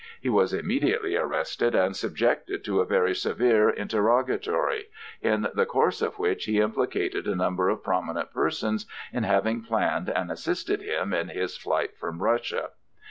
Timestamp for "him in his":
10.81-11.55